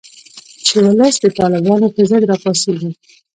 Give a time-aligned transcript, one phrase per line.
[0.65, 2.91] چې ولس د طالبانو په ضد راپاڅیږي